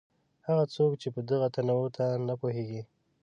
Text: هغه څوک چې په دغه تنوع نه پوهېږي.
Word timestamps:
هغه 0.47 0.63
څوک 0.75 0.91
چې 1.01 1.07
په 1.15 1.21
دغه 1.29 1.47
تنوع 1.55 1.85
نه 2.27 2.35
پوهېږي. 2.41 2.81